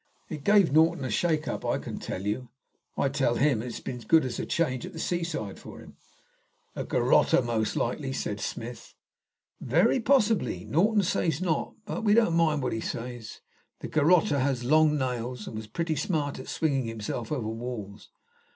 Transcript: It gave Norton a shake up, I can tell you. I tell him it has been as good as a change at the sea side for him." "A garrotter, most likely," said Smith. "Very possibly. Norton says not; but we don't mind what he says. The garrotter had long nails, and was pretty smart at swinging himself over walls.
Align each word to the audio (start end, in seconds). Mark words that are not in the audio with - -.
It 0.29 0.43
gave 0.43 0.71
Norton 0.71 1.05
a 1.05 1.11
shake 1.11 1.47
up, 1.47 1.63
I 1.63 1.77
can 1.77 1.99
tell 1.99 2.25
you. 2.25 2.49
I 2.97 3.07
tell 3.07 3.35
him 3.35 3.61
it 3.61 3.65
has 3.65 3.79
been 3.79 3.97
as 3.97 4.05
good 4.05 4.25
as 4.25 4.39
a 4.39 4.47
change 4.47 4.83
at 4.83 4.93
the 4.93 4.99
sea 4.99 5.23
side 5.23 5.59
for 5.59 5.77
him." 5.79 5.95
"A 6.75 6.83
garrotter, 6.83 7.43
most 7.43 7.75
likely," 7.75 8.11
said 8.11 8.39
Smith. 8.39 8.95
"Very 9.59 9.99
possibly. 9.99 10.65
Norton 10.65 11.03
says 11.03 11.39
not; 11.39 11.75
but 11.85 12.03
we 12.03 12.15
don't 12.15 12.33
mind 12.35 12.63
what 12.63 12.73
he 12.73 12.81
says. 12.81 13.41
The 13.81 13.89
garrotter 13.89 14.39
had 14.39 14.63
long 14.63 14.97
nails, 14.97 15.45
and 15.45 15.55
was 15.55 15.67
pretty 15.67 15.95
smart 15.95 16.39
at 16.39 16.47
swinging 16.49 16.87
himself 16.87 17.31
over 17.31 17.47
walls. 17.47 18.09